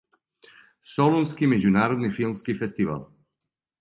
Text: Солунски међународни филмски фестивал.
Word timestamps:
Солунски 0.93 1.49
међународни 1.51 2.09
филмски 2.17 2.57
фестивал. 2.63 3.05